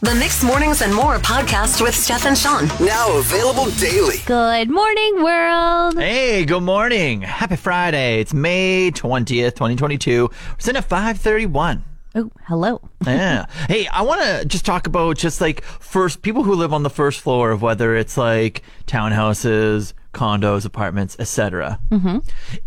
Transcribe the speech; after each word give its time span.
The 0.00 0.14
Mixed 0.14 0.44
Mornings 0.44 0.80
and 0.80 0.94
More 0.94 1.16
podcast 1.16 1.82
with 1.82 1.92
Steph 1.92 2.24
and 2.24 2.38
Sean. 2.38 2.68
Now 2.86 3.18
available 3.18 3.68
daily. 3.80 4.18
Good 4.26 4.70
morning, 4.70 5.24
world. 5.24 5.98
Hey, 5.98 6.44
good 6.44 6.62
morning. 6.62 7.22
Happy 7.22 7.56
Friday. 7.56 8.20
It's 8.20 8.32
May 8.32 8.92
20th, 8.92 9.54
2022. 9.56 10.28
We're 10.30 10.30
sitting 10.58 10.78
at 10.78 10.84
531. 10.84 11.84
Oh, 12.14 12.30
hello. 12.46 12.80
Yeah. 13.04 13.46
hey, 13.68 13.88
I 13.88 14.02
want 14.02 14.20
to 14.20 14.44
just 14.44 14.64
talk 14.64 14.86
about 14.86 15.18
just 15.18 15.40
like 15.40 15.64
first 15.64 16.22
people 16.22 16.44
who 16.44 16.54
live 16.54 16.72
on 16.72 16.84
the 16.84 16.90
first 16.90 17.20
floor 17.20 17.50
of 17.50 17.60
whether 17.60 17.96
it's 17.96 18.16
like 18.16 18.62
townhouses, 18.86 19.94
condos, 20.14 20.64
apartments, 20.64 21.16
etc. 21.18 21.80
Mm-hmm. 21.90 22.18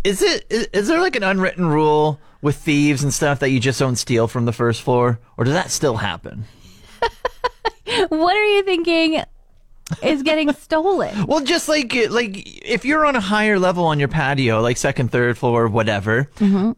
Is 0.04 0.22
it 0.22 0.46
is, 0.50 0.68
is 0.74 0.90
there 0.90 1.00
like 1.00 1.16
an 1.16 1.24
unwritten 1.24 1.66
rule 1.66 2.20
with 2.42 2.58
thieves 2.58 3.04
and 3.04 3.14
stuff 3.14 3.40
that 3.40 3.52
you 3.52 3.62
just 3.62 3.80
don't 3.80 3.96
steal 3.96 4.28
from 4.28 4.44
the 4.44 4.52
first 4.52 4.82
floor, 4.82 5.20
or 5.38 5.46
does 5.46 5.54
that 5.54 5.72
still 5.72 5.96
happen? 5.96 6.44
What 8.10 8.36
are 8.36 8.46
you 8.46 8.64
thinking 8.64 9.22
is 10.02 10.24
getting 10.24 10.54
stolen? 10.60 11.26
Well, 11.26 11.42
just 11.44 11.68
like 11.68 11.94
like 12.10 12.66
if 12.66 12.86
you're 12.86 13.06
on 13.06 13.16
a 13.16 13.20
higher 13.20 13.60
level 13.60 13.86
on 13.86 14.00
your 14.00 14.08
patio, 14.08 14.62
like 14.62 14.78
second, 14.78 15.12
third 15.12 15.38
floor, 15.38 15.68
whatever, 15.68 16.30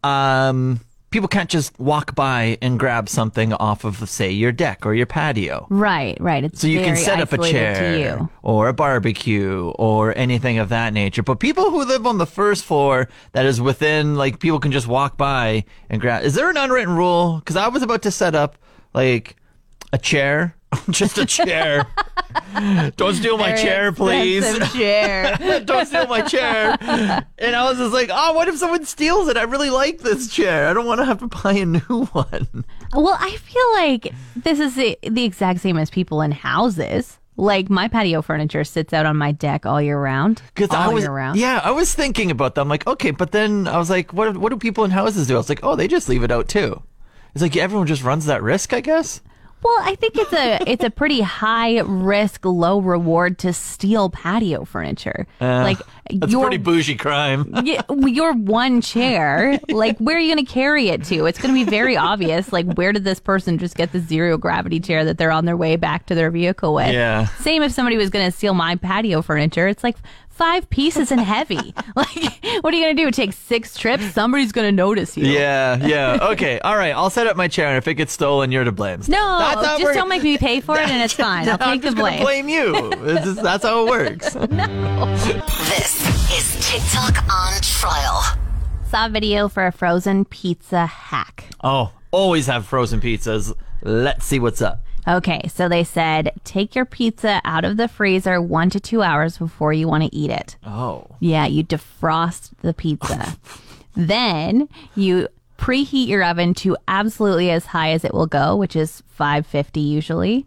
um, 0.03 0.79
people 1.13 1.27
can't 1.27 1.49
just 1.49 1.79
walk 1.79 2.15
by 2.15 2.57
and 2.61 2.79
grab 2.79 3.07
something 3.07 3.53
off 3.53 3.85
of, 3.85 4.09
say, 4.09 4.31
your 4.31 4.51
deck 4.51 4.83
or 4.83 4.95
your 4.95 5.05
patio. 5.05 5.67
Right, 5.69 6.17
right. 6.19 6.43
It's 6.43 6.59
So 6.59 6.67
you 6.67 6.79
can 6.79 6.97
set 6.97 7.21
up 7.21 7.31
a 7.31 7.37
chair 7.37 8.27
or 8.41 8.67
a 8.67 8.73
barbecue 8.73 9.71
or 9.75 10.17
anything 10.17 10.57
of 10.57 10.69
that 10.69 10.91
nature. 10.91 11.21
But 11.21 11.39
people 11.39 11.69
who 11.69 11.85
live 11.85 12.07
on 12.07 12.17
the 12.17 12.25
first 12.25 12.65
floor 12.65 13.09
that 13.33 13.45
is 13.45 13.61
within, 13.61 14.15
like, 14.15 14.39
people 14.39 14.59
can 14.59 14.71
just 14.71 14.87
walk 14.87 15.15
by 15.15 15.65
and 15.87 16.01
grab. 16.01 16.23
Is 16.23 16.33
there 16.33 16.49
an 16.49 16.57
unwritten 16.57 16.95
rule? 16.95 17.37
Because 17.37 17.57
I 17.57 17.67
was 17.67 17.83
about 17.83 18.01
to 18.01 18.11
set 18.11 18.33
up, 18.33 18.57
like, 18.95 19.35
a 19.93 19.97
chair. 19.97 20.55
just 20.89 21.19
a 21.19 21.25
chair. 21.25 21.85
Don't 22.97 23.13
steal 23.13 23.37
my 23.37 23.49
Very 23.51 23.61
chair, 23.61 23.91
please. 23.91 24.43
expensive 24.43 24.73
chair. 24.75 25.61
Don't 25.65 25.85
steal 25.85 26.07
my 26.07 26.21
chair. 26.21 26.75
And 27.37 27.55
I 27.55 27.69
was 27.69 27.77
just 27.77 27.93
like, 27.93 28.09
oh, 28.11 28.33
what 28.33 28.47
if 28.47 28.57
someone 28.57 28.83
steals 28.85 29.27
it? 29.27 29.37
I 29.37 29.43
really 29.43 29.69
like 29.69 29.99
this 29.99 30.33
chair. 30.33 30.67
I 30.67 30.73
don't 30.73 30.87
want 30.87 30.99
to 30.99 31.05
have 31.05 31.19
to 31.19 31.27
buy 31.27 31.53
a 31.53 31.65
new 31.65 31.79
one. 32.11 32.65
well, 32.93 33.17
I 33.19 33.35
feel 33.37 33.73
like 33.73 34.13
this 34.35 34.59
is 34.59 34.75
the, 34.75 34.97
the 35.03 35.23
exact 35.23 35.59
same 35.59 35.77
as 35.77 35.91
people 35.91 36.21
in 36.21 36.31
houses. 36.31 37.19
Like 37.37 37.69
my 37.69 37.87
patio 37.87 38.23
furniture 38.23 38.63
sits 38.63 38.93
out 38.93 39.05
on 39.05 39.15
my 39.15 39.31
deck 39.31 39.67
all 39.67 39.81
year 39.81 39.99
round. 39.99 40.41
Because 40.55 40.69
all 40.71 40.89
I 40.89 40.93
was, 40.93 41.03
year 41.03 41.11
round. 41.13 41.37
yeah, 41.39 41.61
I 41.63 41.71
was 41.71 41.93
thinking 41.93 42.31
about 42.31 42.55
that. 42.55 42.61
I'm 42.61 42.69
like, 42.69 42.85
okay, 42.87 43.11
but 43.11 43.31
then 43.31 43.67
I 43.67 43.77
was 43.77 43.89
like, 43.91 44.11
what? 44.13 44.37
What 44.37 44.49
do 44.51 44.57
people 44.57 44.83
in 44.85 44.91
houses 44.91 45.27
do? 45.27 45.35
I 45.35 45.37
was 45.37 45.49
like, 45.49 45.61
oh, 45.63 45.75
they 45.75 45.87
just 45.87 46.09
leave 46.09 46.23
it 46.23 46.31
out 46.31 46.47
too. 46.47 46.81
It's 47.33 47.41
like 47.41 47.55
everyone 47.57 47.87
just 47.87 48.03
runs 48.03 48.25
that 48.25 48.43
risk, 48.43 48.73
I 48.73 48.81
guess. 48.81 49.21
Well, 49.63 49.77
I 49.81 49.95
think 49.95 50.17
it's 50.17 50.33
a 50.33 50.59
it's 50.69 50.83
a 50.83 50.89
pretty 50.89 51.21
high 51.21 51.79
risk, 51.79 52.45
low 52.45 52.79
reward 52.79 53.39
to 53.39 53.53
steal 53.53 54.09
patio 54.09 54.65
furniture. 54.65 55.25
Uh, 55.39 55.63
like 55.63 55.79
That's 56.11 56.31
your 56.31 56.43
pretty 56.43 56.57
bougie 56.57 56.95
crime. 56.95 57.53
your 57.89 58.33
one 58.33 58.81
chair, 58.81 59.59
like 59.69 59.97
where 59.99 60.17
are 60.17 60.19
you 60.19 60.33
going 60.33 60.45
to 60.45 60.51
carry 60.51 60.89
it 60.89 61.05
to? 61.05 61.25
It's 61.25 61.39
going 61.39 61.53
to 61.53 61.65
be 61.65 61.69
very 61.69 61.95
obvious. 61.95 62.51
Like 62.51 62.73
where 62.73 62.91
did 62.91 63.03
this 63.03 63.19
person 63.19 63.57
just 63.57 63.75
get 63.75 63.91
the 63.91 63.99
zero 63.99 64.37
gravity 64.37 64.79
chair 64.79 65.05
that 65.05 65.17
they're 65.17 65.31
on 65.31 65.45
their 65.45 65.57
way 65.57 65.75
back 65.77 66.07
to 66.07 66.15
their 66.15 66.29
vehicle 66.29 66.73
with? 66.73 66.91
Yeah. 66.91 67.27
Same 67.37 67.63
if 67.63 67.71
somebody 67.71 67.97
was 67.97 68.09
going 68.09 68.25
to 68.25 68.35
steal 68.35 68.53
my 68.53 68.75
patio 68.75 69.21
furniture. 69.21 69.67
It's 69.67 69.83
like 69.83 69.97
five 70.33 70.69
pieces 70.69 71.11
and 71.11 71.21
heavy. 71.21 71.73
like 71.95 72.07
what 72.61 72.73
are 72.73 72.77
you 72.77 72.83
going 72.83 72.95
to 72.97 73.03
do? 73.05 73.11
Take 73.11 73.33
six 73.33 73.77
trips? 73.77 74.03
Somebody's 74.11 74.51
going 74.51 74.67
to 74.67 74.71
notice 74.71 75.15
you. 75.17 75.25
yeah, 75.25 75.75
yeah. 75.85 76.17
Okay, 76.33 76.59
all 76.59 76.75
right. 76.75 76.91
I'll 76.91 77.09
set 77.09 77.27
up 77.27 77.35
my 77.37 77.47
chair, 77.47 77.67
and 77.67 77.77
if 77.77 77.87
it 77.87 77.93
gets 77.95 78.11
stolen, 78.13 78.51
you're 78.51 78.63
to 78.63 78.71
blame. 78.71 79.01
No, 79.07 79.39
That's 79.39 79.55
how 79.65 79.73
just 79.77 79.83
we're- 79.83 79.93
don't 79.95 80.09
make 80.09 80.23
me 80.23 80.37
pay 80.37 80.59
for 80.61 80.77
it, 80.77 80.89
and 80.89 81.01
it's 81.03 81.13
fine. 81.27 81.47
I'll 81.47 81.57
I'm 81.61 81.79
take 81.79 81.81
the 81.81 81.87
just 81.87 81.97
gonna 81.97 82.21
blame. 82.23 82.45
blame 82.45 82.49
you. 82.49 82.91
It's 83.05 83.25
just- 83.25 83.43
that's 83.43 83.63
how 83.63 83.85
it 83.85 83.89
works. 83.89 84.35
No. 84.35 85.05
This 85.15 86.01
is 86.31 86.71
TikTok 86.71 87.23
on 87.31 87.61
trial. 87.61 88.21
Saw 88.89 89.07
a 89.07 89.09
video 89.09 89.47
for 89.47 89.65
a 89.67 89.71
frozen 89.71 90.25
pizza 90.25 90.85
hack. 90.85 91.45
oh, 91.63 91.91
always 92.11 92.47
have 92.47 92.65
frozen 92.65 92.99
pizzas. 93.01 93.53
Let's 93.81 94.25
see 94.25 94.39
what's 94.39 94.61
up. 94.61 94.83
Okay, 95.07 95.41
so 95.53 95.67
they 95.67 95.83
said 95.83 96.31
take 96.43 96.75
your 96.75 96.85
pizza 96.85 97.41
out 97.43 97.65
of 97.65 97.77
the 97.77 97.87
freezer 97.87 98.41
one 98.41 98.69
to 98.69 98.79
two 98.79 99.01
hours 99.01 99.37
before 99.37 99.73
you 99.73 99.87
want 99.87 100.03
to 100.03 100.15
eat 100.15 100.29
it. 100.29 100.55
Oh, 100.65 101.07
Yeah, 101.19 101.45
you 101.45 101.63
defrost 101.63 102.51
the 102.61 102.73
pizza. 102.73 103.37
then 103.95 104.69
you 104.95 105.27
preheat 105.57 106.07
your 106.07 106.23
oven 106.23 106.53
to 106.55 106.77
absolutely 106.87 107.51
as 107.51 107.67
high 107.67 107.91
as 107.91 108.03
it 108.03 108.13
will 108.13 108.27
go, 108.27 108.55
which 108.55 108.75
is 108.75 109.03
550 109.07 109.79
usually. 109.79 110.45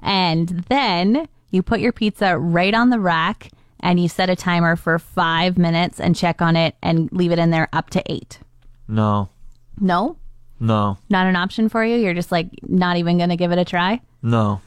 And 0.00 0.48
then 0.68 1.28
you 1.50 1.62
put 1.62 1.80
your 1.80 1.92
pizza 1.92 2.36
right 2.38 2.74
on 2.74 2.90
the 2.90 3.00
rack 3.00 3.50
and 3.80 4.00
you 4.00 4.08
set 4.08 4.30
a 4.30 4.36
timer 4.36 4.74
for 4.76 4.98
five 4.98 5.56
minutes 5.58 6.00
and 6.00 6.16
check 6.16 6.42
on 6.42 6.56
it 6.56 6.74
and 6.82 7.10
leave 7.12 7.30
it 7.32 7.38
in 7.38 7.50
there 7.50 7.68
up 7.72 7.90
to 7.90 8.02
eight. 8.06 8.40
no, 8.88 9.28
No? 9.80 10.16
No, 10.60 10.98
Not 11.10 11.26
an 11.26 11.36
option 11.36 11.68
for 11.68 11.84
you? 11.84 11.96
You're 11.96 12.14
just 12.14 12.32
like 12.32 12.48
not 12.62 12.96
even 12.96 13.18
going 13.18 13.30
to 13.30 13.36
give 13.36 13.52
it 13.52 13.58
a 13.58 13.64
try? 13.64 14.00
no. 14.22 14.60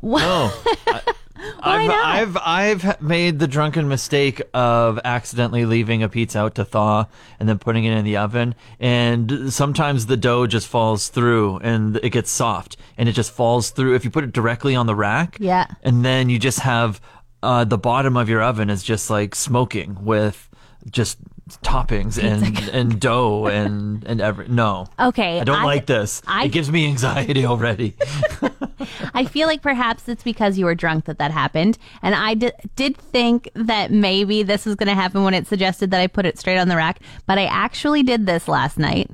What? 0.00 0.20
No. 0.22 0.52
I've, 1.60 1.86
not? 1.88 2.04
I've 2.04 2.36
I've 2.84 3.00
made 3.02 3.38
the 3.38 3.46
drunken 3.48 3.88
mistake 3.88 4.42
of 4.54 4.98
accidentally 5.04 5.64
leaving 5.64 6.02
a 6.02 6.08
pizza 6.08 6.40
out 6.40 6.54
to 6.56 6.64
thaw 6.64 7.06
and 7.40 7.48
then 7.48 7.58
putting 7.58 7.84
it 7.84 7.96
in 7.96 8.04
the 8.04 8.16
oven, 8.16 8.54
and 8.80 9.52
sometimes 9.52 10.06
the 10.06 10.16
dough 10.16 10.46
just 10.46 10.66
falls 10.68 11.08
through 11.08 11.58
and 11.58 11.96
it 12.02 12.10
gets 12.10 12.30
soft, 12.30 12.76
and 12.98 13.08
it 13.08 13.12
just 13.12 13.32
falls 13.32 13.70
through 13.70 13.94
if 13.94 14.04
you 14.04 14.10
put 14.10 14.24
it 14.24 14.32
directly 14.32 14.74
on 14.76 14.86
the 14.86 14.94
rack. 14.94 15.36
Yeah. 15.40 15.66
and 15.82 16.04
then 16.04 16.28
you 16.28 16.38
just 16.38 16.60
have 16.60 17.00
uh, 17.42 17.64
the 17.64 17.78
bottom 17.78 18.16
of 18.16 18.28
your 18.28 18.42
oven 18.42 18.70
is 18.70 18.82
just 18.82 19.08
like 19.10 19.34
smoking 19.34 20.04
with 20.04 20.48
just 20.90 21.18
toppings 21.58 22.22
and 22.22 22.58
and 22.70 23.00
dough 23.00 23.46
and 23.46 24.04
and 24.04 24.20
every 24.20 24.48
no. 24.48 24.86
Okay. 24.98 25.40
I 25.40 25.44
don't 25.44 25.62
like 25.64 25.86
this. 25.86 26.22
I- 26.26 26.44
it 26.44 26.52
gives 26.52 26.70
me 26.70 26.86
anxiety 26.86 27.44
already. 27.46 27.94
I 29.14 29.24
feel 29.26 29.46
like 29.46 29.62
perhaps 29.62 30.08
it's 30.08 30.22
because 30.24 30.58
you 30.58 30.64
were 30.64 30.74
drunk 30.74 31.04
that 31.04 31.18
that 31.18 31.30
happened. 31.30 31.78
And 32.02 32.14
I 32.14 32.34
did, 32.34 32.52
did 32.76 32.96
think 32.96 33.48
that 33.54 33.90
maybe 33.90 34.42
this 34.42 34.64
was 34.66 34.74
going 34.74 34.88
to 34.88 34.94
happen 34.94 35.22
when 35.22 35.34
it 35.34 35.46
suggested 35.46 35.90
that 35.90 36.00
I 36.00 36.06
put 36.06 36.26
it 36.26 36.38
straight 36.38 36.58
on 36.58 36.68
the 36.68 36.76
rack. 36.76 36.98
But 37.26 37.38
I 37.38 37.44
actually 37.44 38.02
did 38.02 38.26
this 38.26 38.48
last 38.48 38.78
night 38.78 39.10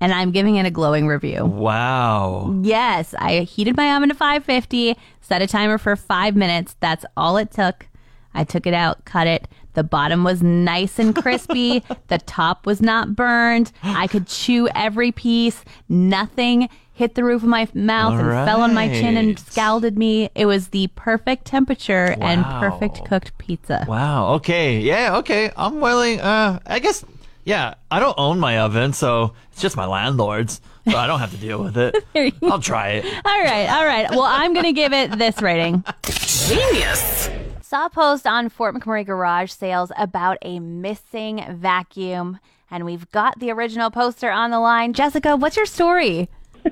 and 0.00 0.12
I'm 0.12 0.30
giving 0.30 0.56
it 0.56 0.66
a 0.66 0.70
glowing 0.70 1.06
review. 1.06 1.44
wow. 1.44 2.54
Yes, 2.62 3.14
I 3.18 3.40
heated 3.40 3.76
my 3.76 3.94
oven 3.96 4.08
to 4.08 4.14
550, 4.14 4.96
set 5.20 5.42
a 5.42 5.46
timer 5.46 5.76
for 5.78 5.94
five 5.96 6.36
minutes. 6.36 6.76
That's 6.80 7.04
all 7.16 7.36
it 7.36 7.50
took. 7.50 7.86
I 8.34 8.44
took 8.44 8.66
it 8.66 8.74
out, 8.74 9.04
cut 9.04 9.26
it. 9.26 9.48
The 9.74 9.84
bottom 9.84 10.24
was 10.24 10.42
nice 10.42 10.98
and 10.98 11.14
crispy. 11.14 11.84
the 12.08 12.18
top 12.18 12.66
was 12.66 12.80
not 12.80 13.14
burned. 13.14 13.72
I 13.82 14.06
could 14.06 14.26
chew 14.26 14.68
every 14.74 15.12
piece. 15.12 15.64
Nothing 15.88 16.68
hit 16.92 17.14
the 17.14 17.24
roof 17.24 17.42
of 17.42 17.48
my 17.48 17.66
mouth 17.72 18.12
and 18.12 18.30
All 18.30 18.44
fell 18.44 18.60
on 18.60 18.74
my 18.74 18.88
chin 18.88 19.16
and 19.16 19.38
scalded 19.38 19.96
me. 19.96 20.28
It 20.34 20.46
was 20.46 20.68
the 20.68 20.88
perfect 20.96 21.46
temperature 21.46 22.14
and 22.20 22.44
perfect 22.44 23.04
cooked 23.06 23.36
pizza. 23.38 23.84
Wow. 23.88 24.34
Okay. 24.34 24.80
Yeah. 24.80 25.16
Okay. 25.18 25.50
I'm 25.56 25.80
willing. 25.80 26.20
Uh, 26.20 26.60
I 26.66 26.78
guess. 26.78 27.04
Yeah. 27.44 27.74
I 27.90 28.00
don't 28.00 28.18
own 28.18 28.38
my 28.38 28.58
oven, 28.58 28.92
so 28.92 29.34
it's 29.52 29.62
just 29.62 29.76
my 29.76 29.86
landlord's. 29.86 30.60
So 30.90 30.96
I 30.96 31.06
don't 31.06 31.20
have 31.20 31.30
to 31.30 31.36
deal 31.36 31.62
with 31.62 31.76
it. 31.78 31.94
I'll 32.42 32.60
try 32.60 32.90
it. 32.90 33.04
All 33.04 33.42
right, 33.42 33.68
all 33.68 33.84
right. 33.84 34.10
Well, 34.10 34.22
I'm 34.22 34.54
going 34.54 34.64
to 34.64 34.72
give 34.72 34.92
it 34.92 35.12
this 35.18 35.40
rating. 35.42 35.84
Genius. 36.02 37.28
Saw 37.70 37.86
a 37.86 37.88
post 37.88 38.26
on 38.26 38.48
Fort 38.48 38.74
McMurray 38.74 39.06
Garage 39.06 39.52
Sales 39.52 39.92
about 39.96 40.38
a 40.42 40.58
missing 40.58 41.44
vacuum, 41.50 42.40
and 42.68 42.84
we've 42.84 43.08
got 43.12 43.38
the 43.38 43.52
original 43.52 43.92
poster 43.92 44.28
on 44.28 44.50
the 44.50 44.58
line. 44.58 44.92
Jessica, 44.92 45.36
what's 45.36 45.54
your 45.56 45.66
story? 45.66 46.28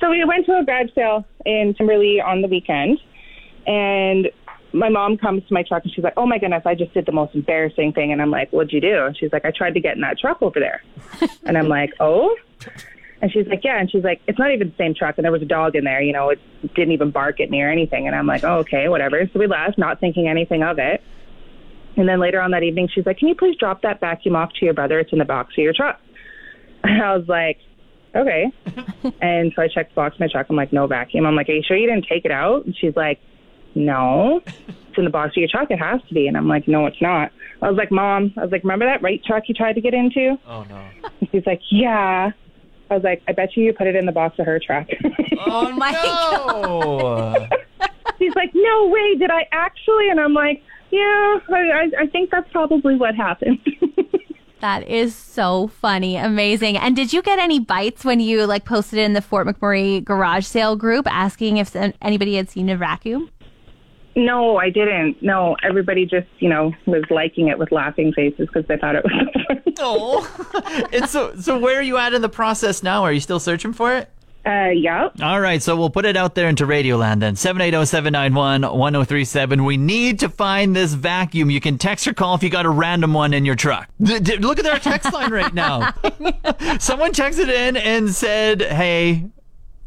So 0.00 0.10
we 0.10 0.24
went 0.24 0.46
to 0.46 0.56
a 0.56 0.64
garage 0.64 0.90
sale 0.94 1.24
in 1.44 1.74
Timberlea 1.74 2.24
on 2.24 2.40
the 2.40 2.46
weekend, 2.46 3.00
and 3.66 4.30
my 4.72 4.88
mom 4.88 5.16
comes 5.16 5.42
to 5.48 5.52
my 5.52 5.64
truck 5.64 5.82
and 5.82 5.92
she's 5.92 6.04
like, 6.04 6.14
"Oh 6.16 6.24
my 6.24 6.38
goodness, 6.38 6.62
I 6.64 6.76
just 6.76 6.94
did 6.94 7.04
the 7.04 7.12
most 7.12 7.34
embarrassing 7.34 7.92
thing." 7.94 8.12
And 8.12 8.22
I'm 8.22 8.30
like, 8.30 8.48
"What'd 8.52 8.72
you 8.72 8.80
do?" 8.80 9.06
And 9.06 9.16
she's 9.16 9.32
like, 9.32 9.44
"I 9.44 9.50
tried 9.50 9.74
to 9.74 9.80
get 9.80 9.96
in 9.96 10.02
that 10.02 10.20
truck 10.20 10.40
over 10.40 10.60
there." 10.60 10.84
and 11.46 11.58
I'm 11.58 11.66
like, 11.66 11.90
"Oh." 11.98 12.36
And 13.20 13.32
she's 13.32 13.46
like, 13.46 13.64
yeah. 13.64 13.80
And 13.80 13.90
she's 13.90 14.04
like, 14.04 14.20
it's 14.26 14.38
not 14.38 14.52
even 14.52 14.68
the 14.68 14.74
same 14.76 14.94
truck. 14.94 15.18
And 15.18 15.24
there 15.24 15.32
was 15.32 15.42
a 15.42 15.46
dog 15.46 15.74
in 15.74 15.84
there, 15.84 16.00
you 16.00 16.12
know, 16.12 16.30
it 16.30 16.40
didn't 16.74 16.92
even 16.92 17.10
bark 17.10 17.40
at 17.40 17.50
me 17.50 17.60
or 17.62 17.70
anything. 17.70 18.06
And 18.06 18.14
I'm 18.14 18.26
like, 18.26 18.44
oh, 18.44 18.58
okay, 18.58 18.88
whatever. 18.88 19.20
So 19.32 19.38
we 19.38 19.46
left, 19.46 19.76
not 19.76 19.98
thinking 20.00 20.28
anything 20.28 20.62
of 20.62 20.78
it. 20.78 21.02
And 21.96 22.08
then 22.08 22.20
later 22.20 22.40
on 22.40 22.52
that 22.52 22.62
evening, 22.62 22.88
she's 22.94 23.04
like, 23.04 23.18
can 23.18 23.26
you 23.26 23.34
please 23.34 23.56
drop 23.56 23.82
that 23.82 23.98
vacuum 23.98 24.36
off 24.36 24.52
to 24.60 24.64
your 24.64 24.74
brother? 24.74 25.00
It's 25.00 25.12
in 25.12 25.18
the 25.18 25.24
box 25.24 25.54
of 25.54 25.62
your 25.62 25.74
truck. 25.74 26.00
And 26.84 27.02
I 27.02 27.16
was 27.16 27.26
like, 27.26 27.58
okay. 28.14 28.52
and 29.20 29.52
so 29.56 29.62
I 29.62 29.68
checked 29.68 29.90
the 29.90 29.96
box 29.96 30.14
of 30.14 30.20
my 30.20 30.28
truck. 30.28 30.46
I'm 30.48 30.54
like, 30.54 30.72
no 30.72 30.86
vacuum. 30.86 31.26
I'm 31.26 31.34
like, 31.34 31.48
are 31.48 31.52
you 31.52 31.62
sure 31.66 31.76
you 31.76 31.88
didn't 31.88 32.06
take 32.08 32.24
it 32.24 32.30
out? 32.30 32.64
And 32.66 32.76
she's 32.80 32.94
like, 32.94 33.18
no, 33.74 34.40
it's 34.46 34.96
in 34.96 35.04
the 35.04 35.10
box 35.10 35.32
of 35.32 35.38
your 35.38 35.48
truck. 35.48 35.72
It 35.72 35.80
has 35.80 36.00
to 36.08 36.14
be. 36.14 36.28
And 36.28 36.36
I'm 36.36 36.46
like, 36.46 36.68
no, 36.68 36.86
it's 36.86 37.02
not. 37.02 37.32
I 37.60 37.68
was 37.68 37.76
like, 37.76 37.90
mom, 37.90 38.32
I 38.36 38.42
was 38.42 38.52
like, 38.52 38.62
remember 38.62 38.86
that 38.86 39.02
right 39.02 39.22
truck 39.24 39.48
you 39.48 39.54
tried 39.54 39.74
to 39.74 39.80
get 39.80 39.92
into? 39.92 40.38
Oh 40.46 40.62
no. 40.68 40.88
And 41.20 41.28
she's 41.32 41.46
like, 41.46 41.60
yeah. 41.70 42.30
I 42.90 42.94
was 42.94 43.04
like, 43.04 43.22
I 43.28 43.32
bet 43.32 43.56
you 43.56 43.64
you 43.64 43.72
put 43.72 43.86
it 43.86 43.96
in 43.96 44.06
the 44.06 44.12
box 44.12 44.38
of 44.38 44.46
her 44.46 44.58
truck. 44.58 44.86
Oh 45.46 45.70
my 45.76 45.92
god. 45.92 47.48
She's 48.18 48.34
like, 48.34 48.50
no 48.54 48.88
way, 48.88 49.14
did 49.14 49.30
I 49.30 49.46
actually? 49.52 50.10
And 50.10 50.18
I'm 50.18 50.34
like, 50.34 50.62
yeah, 50.90 51.38
I, 51.48 51.52
I, 51.52 51.90
I 52.00 52.06
think 52.08 52.30
that's 52.30 52.50
probably 52.50 52.96
what 52.96 53.14
happened. 53.14 53.60
That 54.60 54.88
is 54.88 55.14
so 55.14 55.68
funny. 55.68 56.16
Amazing. 56.16 56.76
And 56.76 56.96
did 56.96 57.12
you 57.12 57.22
get 57.22 57.38
any 57.38 57.60
bites 57.60 58.04
when 58.04 58.18
you 58.18 58.44
like 58.46 58.64
posted 58.64 58.98
it 58.98 59.02
in 59.02 59.12
the 59.12 59.22
Fort 59.22 59.46
McMurray 59.46 60.04
garage 60.04 60.44
sale 60.46 60.74
group 60.74 61.06
asking 61.06 61.58
if 61.58 61.76
anybody 62.02 62.34
had 62.34 62.50
seen 62.50 62.68
a 62.68 62.76
vacuum? 62.76 63.30
No, 64.18 64.56
I 64.58 64.68
didn't. 64.70 65.22
No, 65.22 65.56
everybody 65.62 66.04
just, 66.04 66.26
you 66.38 66.48
know, 66.48 66.72
was 66.86 67.04
liking 67.08 67.46
it 67.48 67.58
with 67.58 67.70
laughing 67.72 68.12
faces 68.12 68.48
because 68.52 68.66
they 68.66 68.76
thought 68.76 68.96
it 68.96 69.04
was 69.04 69.74
oh. 69.78 70.88
and 70.92 71.08
so, 71.08 71.34
so 71.36 71.58
where 71.58 71.78
are 71.78 71.82
you 71.82 71.96
at 71.96 72.12
in 72.12 72.20
the 72.22 72.28
process 72.28 72.82
now? 72.82 73.04
Are 73.04 73.12
you 73.12 73.20
still 73.20 73.38
searching 73.40 73.72
for 73.72 73.94
it? 73.94 74.10
Uh, 74.46 74.70
yeah. 74.70 75.08
All 75.22 75.40
right, 75.40 75.62
so 75.62 75.76
we'll 75.76 75.90
put 75.90 76.06
it 76.06 76.16
out 76.16 76.34
there 76.34 76.48
into 76.48 76.66
Radioland 76.66 77.20
then. 77.20 77.34
780-791-1037. 77.34 79.66
We 79.66 79.76
need 79.76 80.20
to 80.20 80.30
find 80.30 80.74
this 80.74 80.94
vacuum. 80.94 81.50
You 81.50 81.60
can 81.60 81.76
text 81.76 82.06
or 82.06 82.14
call 82.14 82.34
if 82.34 82.42
you 82.42 82.48
got 82.48 82.64
a 82.64 82.70
random 82.70 83.12
one 83.12 83.34
in 83.34 83.44
your 83.44 83.56
truck. 83.56 83.88
D- 84.00 84.20
d- 84.20 84.38
look 84.38 84.58
at 84.58 84.64
our 84.66 84.78
text 84.78 85.12
line 85.12 85.30
right 85.32 85.52
now. 85.52 85.92
Someone 86.78 87.12
texted 87.12 87.48
in 87.50 87.76
and 87.76 88.08
said, 88.10 88.62
hey, 88.62 89.26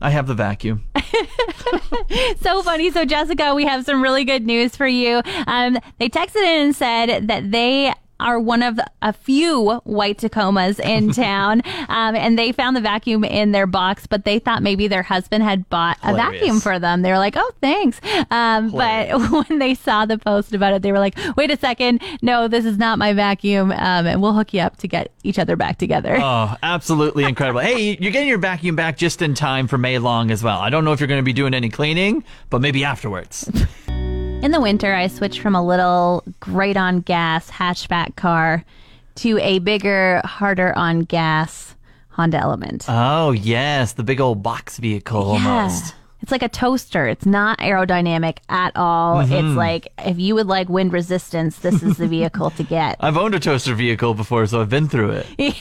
I 0.02 0.10
have 0.10 0.28
the 0.28 0.34
vacuum. 0.34 0.84
so 2.42 2.64
funny. 2.64 2.92
So, 2.92 3.06
Jessica, 3.06 3.54
we 3.54 3.66
have 3.66 3.86
some 3.86 4.02
really 4.02 4.26
good 4.26 4.46
news 4.46 4.76
for 4.76 4.88
you. 4.88 5.22
Um, 5.48 5.78
they 6.00 6.10
texted 6.10 6.38
in 6.38 6.66
and 6.66 6.76
said 6.76 7.28
that 7.28 7.52
they 7.52 7.94
are 8.22 8.40
one 8.40 8.64
of 8.64 8.80
a 9.02 9.12
few 9.14 9.72
white 9.84 10.20
Tacomas 10.20 10.80
in 10.80 11.12
town, 11.14 11.62
um, 11.90 12.16
and 12.16 12.38
they 12.38 12.52
found 12.52 12.76
the 12.76 12.82
vacuum 12.82 13.24
in 13.24 13.52
their 13.52 13.68
box, 13.68 14.08
but 14.08 14.24
they 14.26 14.40
thought 14.40 14.62
maybe 14.64 14.88
their 14.88 15.04
husband 15.04 15.44
had 15.44 15.68
bought 15.70 15.98
a 16.04 16.10
Hilarious. 16.10 16.40
vacuum 16.42 16.60
for 16.60 16.80
them. 16.80 17.02
They 17.02 17.12
were 17.12 17.18
like, 17.18 17.36
"Oh, 17.38 17.52
thanks," 17.62 18.00
um, 18.30 18.72
but 18.72 19.10
when 19.50 19.60
they 19.60 19.74
saw 19.76 20.06
the 20.06 20.18
post 20.18 20.54
about 20.54 20.74
it, 20.74 20.82
they 20.82 20.92
were 20.92 21.00
like, 21.00 21.18
"Wait 21.36 21.52
a 21.52 21.58
second, 21.58 22.02
no, 22.22 22.48
this 22.48 22.66
is 22.66 22.78
not 22.78 23.00
my 23.00 23.14
vacuum," 23.14 23.72
um, 23.72 24.08
and 24.08 24.22
we'll 24.22 24.34
hook 24.34 24.54
you 24.54 24.62
up 24.62 24.78
to 24.78 24.88
get 24.88 25.12
each 25.24 25.40
other 25.40 25.56
back 25.56 25.78
together. 25.78 26.18
Oh, 26.22 26.56
absolutely 26.64 27.24
incredible. 27.26 27.60
hey, 27.62 27.98
you're 28.00 28.12
getting 28.12 28.30
your 28.30 28.38
vacuum 28.38 28.76
back 28.76 28.98
just 28.98 29.22
in 29.22 29.34
time 29.34 29.68
for 29.68 29.78
May 29.78 29.98
Long 29.98 30.32
as 30.32 30.44
well. 30.44 30.60
I 30.60 30.70
don't 30.70 30.86
know 30.86 30.94
if 30.94 31.00
you're 31.00 31.08
going 31.08 31.20
to 31.20 31.24
be 31.26 31.34
doing 31.34 31.54
any 31.54 31.70
cleaning, 31.70 32.24
but 32.50 32.62
maybe 32.62 32.84
afterwards. 32.84 33.50
In 34.42 34.52
the 34.52 34.60
winter, 34.60 34.92
I 34.96 35.06
switched 35.06 35.40
from 35.40 35.54
a 35.54 35.64
little 35.64 36.24
great 36.40 36.76
on 36.76 37.02
gas 37.02 37.52
hatchback 37.52 38.16
car 38.16 38.66
to 39.16 39.38
a 39.38 39.60
bigger, 39.60 40.20
harder 40.26 40.76
on 40.76 41.02
gas 41.02 41.76
Honda 42.10 42.38
Element. 42.40 42.86
oh, 42.90 43.32
yes, 43.32 43.94
the 43.94 44.04
big 44.04 44.20
old 44.20 44.42
box 44.42 44.80
vehicle 44.80 45.22
almost. 45.22 45.94
It's 46.22 46.32
like 46.32 46.44
a 46.44 46.50
toaster. 46.50 47.08
It's 47.08 47.26
not 47.26 47.58
aerodynamic 47.60 48.38
at 48.50 48.76
all. 48.76 49.18
Mm-hmm. 49.18 49.34
It's 49.34 49.56
like 49.58 49.88
if 49.98 50.20
you 50.20 50.36
would 50.36 50.48
like 50.48 50.70
wind 50.70 50.94
resistance, 50.94 51.58
this 51.60 51.82
is 51.82 51.98
the 51.98 52.08
vehicle 52.08 52.52
to 52.52 52.64
get. 52.64 52.98
I've 53.00 53.18
owned 53.18 53.34
a 53.36 53.40
toaster 53.40 53.74
vehicle 53.74 54.14
before, 54.14 54.46
so 54.46 54.62
I've 54.62 54.70
been 54.70 54.88
through 54.88 55.12
it. 55.12 55.28
yeah, 55.38 55.54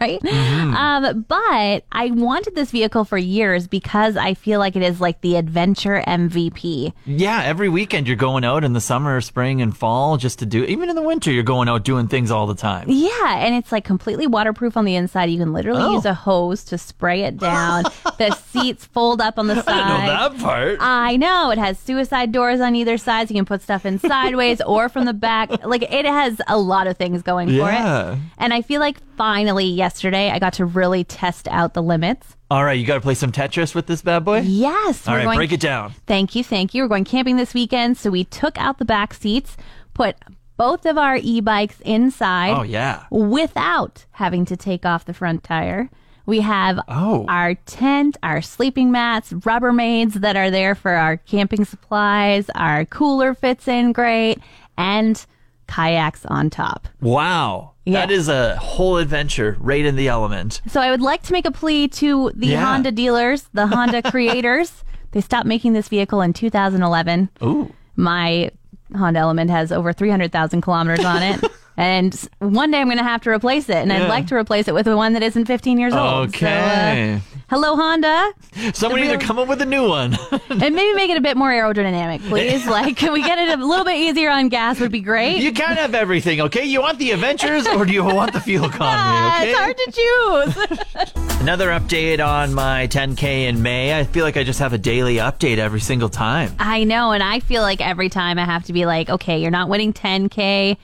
right? 0.00 0.20
Mm-hmm. 0.20 0.74
Um, 0.74 1.22
but 1.28 1.84
I 1.92 2.10
wanted 2.12 2.54
this 2.54 2.70
vehicle 2.70 3.04
for 3.04 3.18
years 3.18 3.66
because 3.66 4.16
I 4.16 4.34
feel 4.34 4.58
like 4.58 4.76
it 4.76 4.82
is 4.82 5.00
like 5.00 5.20
the 5.20 5.36
adventure 5.36 6.02
MVP. 6.06 6.92
Yeah, 7.06 7.42
every 7.44 7.68
weekend 7.68 8.06
you're 8.08 8.16
going 8.16 8.44
out 8.44 8.64
in 8.64 8.72
the 8.72 8.80
summer, 8.80 9.20
spring, 9.20 9.62
and 9.62 9.76
fall 9.76 10.16
just 10.16 10.38
to 10.40 10.46
do. 10.46 10.64
Even 10.64 10.88
in 10.90 10.96
the 10.96 11.02
winter, 11.02 11.30
you're 11.30 11.42
going 11.42 11.68
out 11.68 11.84
doing 11.84 12.08
things 12.08 12.30
all 12.30 12.46
the 12.46 12.54
time. 12.54 12.86
Yeah, 12.88 13.36
and 13.38 13.54
it's 13.54 13.70
like 13.72 13.84
completely 13.84 14.26
waterproof 14.26 14.76
on 14.76 14.84
the 14.84 14.96
inside. 14.96 15.30
You 15.30 15.38
can 15.38 15.52
literally 15.52 15.82
Oh. 15.82 15.92
use 15.94 16.04
a 16.04 16.14
hose 16.14 16.64
to 16.64 16.78
spray 16.78 17.22
it 17.22 17.36
down. 17.38 17.84
the 18.18 18.34
seats 18.34 18.84
fold 18.86 19.20
up 19.20 19.38
on 19.38 19.46
the 19.46 19.62
side. 19.62 19.91
Know 20.00 20.06
that 20.30 20.38
part. 20.38 20.78
I 20.80 21.16
know 21.16 21.50
it 21.50 21.58
has 21.58 21.78
suicide 21.78 22.32
doors 22.32 22.60
on 22.60 22.74
either 22.74 22.96
side, 22.98 23.28
so 23.28 23.34
you 23.34 23.38
can 23.38 23.44
put 23.44 23.62
stuff 23.62 23.84
in 23.86 23.98
sideways 24.00 24.60
or 24.62 24.88
from 24.88 25.04
the 25.04 25.12
back. 25.12 25.64
Like 25.64 25.82
it 25.82 26.04
has 26.04 26.40
a 26.48 26.58
lot 26.58 26.86
of 26.86 26.96
things 26.96 27.22
going 27.22 27.48
for 27.48 27.54
Yeah. 27.54 28.14
it. 28.14 28.18
And 28.38 28.52
I 28.54 28.62
feel 28.62 28.80
like 28.80 28.98
finally 29.16 29.66
yesterday 29.66 30.30
I 30.30 30.38
got 30.38 30.54
to 30.54 30.64
really 30.64 31.04
test 31.04 31.48
out 31.48 31.74
the 31.74 31.82
limits. 31.82 32.36
all 32.50 32.64
right, 32.64 32.78
you 32.78 32.84
got 32.86 32.94
to 32.96 33.00
play 33.00 33.14
some 33.14 33.32
Tetris 33.32 33.74
with 33.74 33.86
this 33.86 34.02
bad 34.02 34.24
boy. 34.24 34.40
Yes, 34.40 35.06
All 35.08 35.14
we're 35.14 35.18
right, 35.18 35.24
going. 35.24 35.36
break 35.38 35.52
it 35.52 35.60
down. 35.60 35.92
Thank 36.06 36.34
you, 36.34 36.44
thank 36.44 36.74
you. 36.74 36.82
We're 36.82 36.88
going 36.88 37.04
camping 37.04 37.36
this 37.36 37.54
weekend, 37.54 37.96
so 37.96 38.10
we 38.10 38.24
took 38.24 38.58
out 38.58 38.78
the 38.78 38.84
back 38.84 39.14
seats, 39.14 39.56
put 39.94 40.16
both 40.58 40.84
of 40.84 40.98
our 40.98 41.16
e-bikes 41.16 41.80
inside. 41.80 42.50
Oh 42.56 42.62
yeah. 42.62 43.04
without 43.10 44.04
having 44.12 44.44
to 44.44 44.56
take 44.56 44.84
off 44.84 45.04
the 45.06 45.14
front 45.14 45.42
tire. 45.42 45.90
We 46.26 46.40
have 46.40 46.78
Oh. 46.88 47.24
our 47.28 47.54
tent, 47.54 48.16
our 48.22 48.40
sleeping 48.42 48.90
mats, 48.92 49.32
Rubbermaids 49.32 50.14
that 50.14 50.36
are 50.36 50.50
there 50.50 50.74
for 50.74 50.92
our 50.92 51.16
camping 51.16 51.64
supplies. 51.64 52.48
Our 52.54 52.84
cooler 52.84 53.34
fits 53.34 53.66
in 53.68 53.92
great, 53.92 54.38
and 54.78 55.24
kayaks 55.68 56.24
on 56.26 56.50
top. 56.50 56.86
Wow. 57.00 57.70
Yeah. 57.84 58.00
That 58.00 58.10
is 58.12 58.28
a 58.28 58.56
whole 58.56 58.98
adventure 58.98 59.56
right 59.58 59.84
in 59.84 59.96
the 59.96 60.06
element. 60.08 60.60
So 60.68 60.80
I 60.80 60.90
would 60.90 61.00
like 61.00 61.22
to 61.24 61.32
make 61.32 61.46
a 61.46 61.50
plea 61.50 61.88
to 61.88 62.30
the 62.34 62.48
Yeah. 62.48 62.64
Honda 62.64 62.92
dealers, 62.92 63.48
the 63.52 63.66
Honda 63.66 64.02
creators. 64.10 64.84
They 65.12 65.20
stopped 65.20 65.46
making 65.46 65.72
this 65.72 65.88
vehicle 65.88 66.20
in 66.20 66.32
2011. 66.32 67.30
Ooh. 67.42 67.72
My 67.96 68.50
Honda 68.96 69.20
Element 69.20 69.50
has 69.50 69.72
over 69.72 69.92
300,000 69.92 70.60
kilometers 70.60 71.04
on 71.04 71.22
it. 71.22 71.42
And 71.76 72.14
one 72.38 72.70
day 72.70 72.80
I'm 72.80 72.86
going 72.86 72.98
to 72.98 73.02
have 73.04 73.22
to 73.22 73.30
replace 73.30 73.68
it, 73.70 73.76
and 73.76 73.90
Yeah. 73.90 74.04
I'd 74.04 74.08
like 74.08 74.26
to 74.26 74.34
replace 74.34 74.68
it 74.68 74.74
with 74.74 74.84
the 74.84 74.96
one 74.96 75.14
that 75.14 75.22
isn't 75.22 75.46
15 75.46 75.78
years 75.78 75.94
old. 75.94 76.34
So, 76.34 76.46
uh, 76.46 76.50
Okay. 76.50 77.20
hello, 77.48 77.76
Honda. 77.76 78.32
Someone 78.74 79.00
the 79.00 79.06
either 79.06 79.18
come 79.18 79.38
up 79.38 79.48
with 79.48 79.62
a 79.62 79.66
new 79.66 79.88
one. 79.88 80.18
and 80.50 80.74
maybe 80.74 80.92
make 80.94 81.08
it 81.10 81.16
a 81.16 81.22
bit 81.22 81.36
more 81.36 81.50
aerodynamic, 81.50 82.20
please. 82.28 82.66
Like, 82.66 82.96
can 82.98 83.12
we 83.14 83.22
get 83.22 83.38
it 83.38 83.58
a 83.58 83.64
little 83.64 83.86
bit 83.86 83.96
easier 83.96 84.28
on 84.30 84.50
gas? 84.50 84.80
Would 84.80 84.92
be 84.92 85.00
great. 85.00 85.38
you 85.38 85.52
can't 85.52 85.78
have 85.78 85.94
everything, 85.94 86.42
okay? 86.42 86.64
You 86.64 86.82
want 86.82 86.98
the 86.98 87.10
adventures 87.12 87.66
or 87.66 87.86
do 87.86 87.92
you 87.94 88.04
want 88.04 88.34
the 88.34 88.40
fuel 88.40 88.66
Ah, 88.70 89.42
economy, 89.42 89.50
It's 89.50 89.58
hard 89.58 89.76
to 89.78 91.06
choose. 91.16 91.40
Another 91.40 91.68
update 91.70 92.24
on 92.24 92.52
my 92.52 92.86
10K 92.88 93.48
in 93.48 93.62
May. 93.62 93.98
I 93.98 94.04
feel 94.04 94.24
like 94.24 94.36
I 94.36 94.44
just 94.44 94.58
have 94.58 94.74
a 94.74 94.78
daily 94.78 95.16
update 95.16 95.56
every 95.56 95.80
single 95.80 96.08
time. 96.10 96.54
I 96.58 96.84
know, 96.84 97.12
and 97.12 97.22
I 97.22 97.40
feel 97.40 97.62
like 97.62 97.80
every 97.80 98.10
time 98.10 98.38
I 98.38 98.44
have 98.44 98.64
to 98.64 98.72
be 98.74 98.84
like, 98.84 99.08
okay, 99.08 99.40
you're 99.40 99.50
not 99.50 99.68
winning 99.70 99.92
10k 99.94 100.76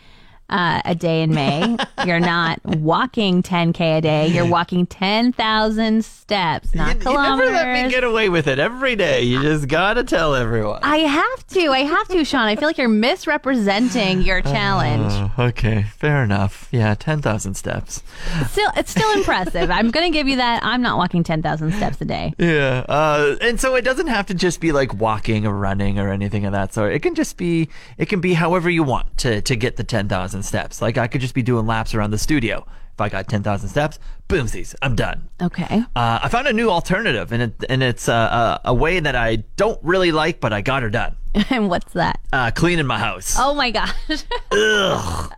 uh, 0.49 0.81
a 0.85 0.95
day 0.95 1.23
in 1.23 1.35
May. 1.35 1.77
you're 2.07 2.21
not 2.21 2.65
walking 2.65 3.43
10k 3.43 3.99
a 3.99 4.01
day. 4.01 4.27
You're 4.29 4.47
walking 4.47 4.87
10,000 4.87 6.05
steps, 6.05 6.75
not 6.75 6.89
You, 6.89 6.95
you 6.95 7.01
kilometers. 7.01 7.53
never 7.53 7.73
let 7.73 7.85
me 7.85 7.91
get 7.91 8.05
away 8.05 8.29
with 8.29 8.47
it 8.47 8.59
every 8.59 8.97
day. 8.97 9.23
You 9.23 9.43
just 9.43 9.69
gotta 9.69 10.05
tell 10.05 10.35
everyone. 10.35 10.81
I 10.83 10.99
have 10.99 11.47
to. 11.49 11.69
I 11.71 11.81
have 11.81 12.09
to, 12.09 12.25
Sean. 12.25 12.43
I 12.43 12.57
feel 12.57 12.69
like 12.69 12.79
you're 12.79 12.89
misrepresenting 12.89 14.23
your 14.23 14.41
challenge. 14.43 15.13
Oh, 15.39 15.47
okay, 15.47 15.85
fair 15.97 16.23
enough. 16.23 16.69
Yeah, 16.71 16.95
10,000 16.95 17.55
steps. 17.55 18.03
Still, 18.49 18.71
it's 18.77 18.91
still 18.91 19.11
impressive. 19.13 19.71
I'm 19.71 19.91
going 19.91 20.11
to 20.11 20.17
give 20.17 20.29
you 20.29 20.37
that. 20.37 20.63
I'm 20.65 20.83
not 20.83 20.99
walking 20.99 21.23
10,000 21.23 21.73
steps 21.75 22.01
a 22.01 22.05
day. 22.05 22.33
Yeah. 22.39 22.85
Uh, 22.89 23.37
and 23.41 23.61
so 23.61 23.75
it 23.75 23.83
doesn't 23.83 24.09
have 24.09 24.27
to 24.27 24.35
just 24.35 24.61
be 24.61 24.73
like 24.73 24.95
walking 24.95 25.47
or 25.47 25.55
running 25.55 25.99
or 25.99 26.11
anything 26.11 26.45
of 26.45 26.53
that 26.53 26.75
sort. 26.75 26.93
It 26.93 27.01
can 27.01 27.15
just 27.15 27.37
be, 27.37 27.69
it 27.97 28.07
can 28.07 28.21
be 28.21 28.35
however 28.35 28.69
you 28.71 28.83
want 28.83 29.17
to, 29.19 29.41
to 29.43 29.57
get 29.57 29.77
the 29.77 29.85
10,000 29.85 30.38
steps. 30.43 30.83
Like 30.83 30.99
I 30.99 31.07
could 31.07 31.21
just 31.21 31.35
be 31.35 31.43
doing 31.43 31.67
laps 31.67 31.95
around 31.95 32.11
the 32.11 32.19
studio. 32.19 32.67
If 32.95 33.01
I 33.01 33.09
got 33.09 33.29
10,000 33.29 33.69
steps, 33.69 34.01
boomsies, 34.29 34.75
I'm 34.83 34.97
done. 34.97 35.29
Okay. 35.41 35.85
Uh, 35.95 36.19
I 36.21 36.29
found 36.29 36.49
a 36.49 36.53
new 36.53 36.69
alternative, 36.69 37.31
and 37.31 37.43
it 37.43 37.65
and 37.69 37.81
it's 37.81 38.09
uh, 38.09 38.59
a, 38.65 38.71
a 38.71 38.75
way 38.75 38.99
that 38.99 39.15
I 39.15 39.37
don't 39.57 39.79
really 39.85 40.11
like, 40.11 40.41
but 40.41 40.53
I 40.53 40.63
got 40.63 40.83
her 40.83 40.91
done. 40.91 41.17
and 41.51 41.69
what's 41.69 41.93
that? 41.93 42.21
Uh, 42.33 42.51
cleaning 42.51 42.87
my 42.87 42.99
house. 42.99 43.37
Oh 43.39 43.55
my 43.55 43.71
gosh. 43.71 43.95
Ugh. 44.53 45.33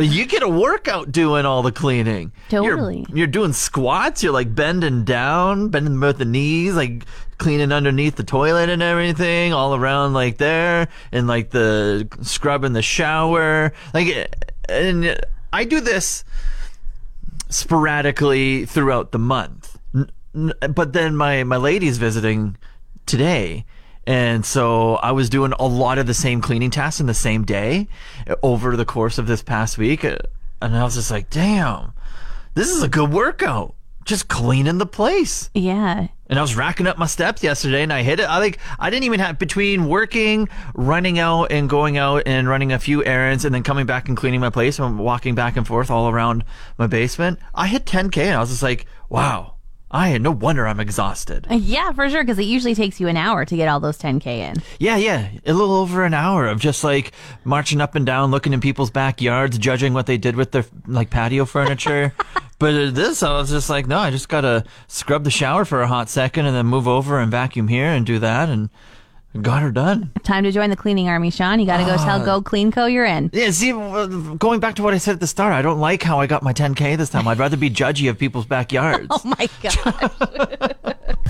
You 0.00 0.26
get 0.26 0.42
a 0.42 0.48
workout 0.48 1.10
doing 1.12 1.44
all 1.46 1.62
the 1.62 1.72
cleaning. 1.72 2.32
You're- 2.50 2.68
Totally. 2.68 3.06
You're, 3.12 3.26
doing 3.26 3.52
squats. 3.52 4.22
You're 4.22 4.32
like 4.32 4.54
bending 4.54 5.04
down, 5.04 5.68
bending 5.70 5.98
both 5.98 6.18
the 6.18 6.24
knees, 6.24 6.74
like 6.74 7.04
cleaning 7.38 7.72
underneath 7.72 8.16
the 8.16 8.22
toilet 8.24 8.68
and 8.68 8.82
everything, 8.82 9.52
all 9.52 9.74
around 9.74 10.12
like 10.12 10.38
there, 10.38 10.88
and 11.12 11.26
like 11.26 11.50
the 11.50 12.08
scrubbing 12.22 12.72
the 12.74 12.82
shower. 12.82 13.72
Like, 13.94 14.32
and 14.68 15.18
I 15.52 15.64
do 15.64 15.80
this 15.80 16.24
sporadically 17.48 18.66
throughout 18.66 19.12
the 19.12 19.18
month. 19.18 19.78
But 20.32 20.92
then 20.92 21.16
my 21.16 21.42
my 21.44 21.56
lady's 21.56 21.98
visiting 21.98 22.56
today. 23.06 23.64
And 24.08 24.46
so 24.46 24.94
I 24.94 25.12
was 25.12 25.28
doing 25.28 25.52
a 25.58 25.66
lot 25.66 25.98
of 25.98 26.06
the 26.06 26.14
same 26.14 26.40
cleaning 26.40 26.70
tasks 26.70 26.98
in 26.98 27.06
the 27.06 27.12
same 27.12 27.44
day 27.44 27.88
over 28.42 28.74
the 28.74 28.86
course 28.86 29.18
of 29.18 29.26
this 29.26 29.42
past 29.42 29.76
week. 29.76 30.02
And 30.02 30.18
I 30.62 30.82
was 30.82 30.94
just 30.94 31.10
like, 31.10 31.28
damn, 31.28 31.92
this 32.54 32.70
is 32.70 32.82
a 32.82 32.88
good 32.88 33.12
workout. 33.12 33.74
Just 34.06 34.28
cleaning 34.28 34.78
the 34.78 34.86
place. 34.86 35.50
yeah. 35.52 36.08
And 36.30 36.38
I 36.38 36.42
was 36.42 36.56
racking 36.56 36.86
up 36.86 36.96
my 36.98 37.06
steps 37.06 37.42
yesterday 37.42 37.82
and 37.82 37.92
I 37.92 38.02
hit 38.02 38.20
it. 38.20 38.24
I 38.24 38.38
like 38.38 38.58
I 38.78 38.88
didn't 38.88 39.04
even 39.04 39.20
have 39.20 39.38
between 39.38 39.88
working, 39.88 40.48
running 40.74 41.18
out 41.18 41.52
and 41.52 41.68
going 41.68 41.98
out 41.98 42.22
and 42.24 42.48
running 42.48 42.72
a 42.72 42.78
few 42.78 43.04
errands 43.04 43.44
and 43.44 43.54
then 43.54 43.62
coming 43.62 43.84
back 43.84 44.08
and 44.08 44.16
cleaning 44.16 44.40
my 44.40 44.50
place 44.50 44.78
and 44.78 44.98
walking 44.98 45.34
back 45.34 45.56
and 45.58 45.66
forth 45.66 45.90
all 45.90 46.08
around 46.08 46.44
my 46.78 46.86
basement. 46.86 47.38
I 47.54 47.66
hit 47.66 47.84
10k 47.84 48.24
and 48.24 48.36
I 48.36 48.40
was 48.40 48.48
just 48.50 48.62
like, 48.62 48.86
wow. 49.10 49.54
I 49.90 50.18
no 50.18 50.30
wonder 50.30 50.66
I'm 50.66 50.80
exhausted. 50.80 51.46
Yeah, 51.50 51.92
for 51.92 52.08
sure, 52.10 52.22
because 52.22 52.38
it 52.38 52.44
usually 52.44 52.74
takes 52.74 53.00
you 53.00 53.08
an 53.08 53.16
hour 53.16 53.44
to 53.44 53.56
get 53.56 53.68
all 53.68 53.80
those 53.80 53.98
10K 53.98 54.26
in. 54.26 54.56
Yeah, 54.78 54.96
yeah, 54.96 55.28
a 55.46 55.52
little 55.52 55.76
over 55.76 56.04
an 56.04 56.12
hour 56.12 56.46
of 56.46 56.60
just 56.60 56.84
like 56.84 57.12
marching 57.44 57.80
up 57.80 57.94
and 57.94 58.04
down, 58.04 58.30
looking 58.30 58.52
in 58.52 58.60
people's 58.60 58.90
backyards, 58.90 59.56
judging 59.56 59.94
what 59.94 60.06
they 60.06 60.18
did 60.18 60.36
with 60.36 60.52
their 60.52 60.66
like 60.86 61.08
patio 61.08 61.46
furniture. 61.46 62.12
but 62.58 62.74
uh, 62.74 62.90
this, 62.90 63.22
I 63.22 63.32
was 63.38 63.50
just 63.50 63.70
like, 63.70 63.86
no, 63.86 63.98
I 63.98 64.10
just 64.10 64.28
gotta 64.28 64.64
scrub 64.88 65.24
the 65.24 65.30
shower 65.30 65.64
for 65.64 65.80
a 65.80 65.88
hot 65.88 66.10
second 66.10 66.44
and 66.44 66.54
then 66.54 66.66
move 66.66 66.86
over 66.86 67.18
and 67.18 67.30
vacuum 67.30 67.68
here 67.68 67.88
and 67.88 68.04
do 68.04 68.18
that 68.18 68.50
and 68.50 68.68
got 69.42 69.62
her 69.62 69.70
done. 69.70 70.10
Time 70.24 70.44
to 70.44 70.52
join 70.52 70.70
the 70.70 70.76
cleaning 70.76 71.08
army, 71.08 71.30
Sean. 71.30 71.60
You 71.60 71.66
got 71.66 71.78
to 71.78 71.84
go 71.84 71.96
tell 71.96 72.20
ah. 72.20 72.24
Go 72.24 72.42
Clean 72.42 72.70
Co. 72.72 72.86
you're 72.86 73.04
in. 73.04 73.30
Yeah, 73.32 73.50
see, 73.50 73.70
going 73.72 74.60
back 74.60 74.74
to 74.76 74.82
what 74.82 74.94
I 74.94 74.98
said 74.98 75.14
at 75.14 75.20
the 75.20 75.26
start, 75.26 75.52
I 75.52 75.62
don't 75.62 75.78
like 75.80 76.02
how 76.02 76.20
I 76.20 76.26
got 76.26 76.42
my 76.42 76.52
10K 76.52 76.96
this 76.96 77.10
time. 77.10 77.28
I'd 77.28 77.38
rather 77.38 77.56
be 77.56 77.70
judgy 77.70 78.08
of 78.10 78.18
people's 78.18 78.46
backyards. 78.46 79.08
Oh 79.20 79.20
my 79.38 79.48
gosh. 79.62 80.84